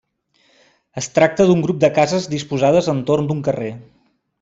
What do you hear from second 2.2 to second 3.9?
disposades entorn d'un carrer.